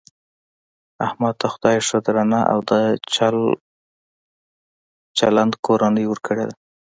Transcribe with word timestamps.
احمد 1.05 1.33
ته 1.41 1.47
خدای 1.53 1.77
ښه 1.87 1.97
درنه 2.05 2.39
او 2.51 2.59
د 2.69 2.71
چل 3.13 3.35
چلن 5.17 5.49
کورنۍ 5.65 6.05
ورکړې 6.07 6.45
ده. 6.49 6.55